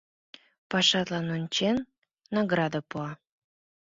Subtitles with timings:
[0.69, 1.77] Пашатлан ончен,
[2.35, 3.11] награда пуа.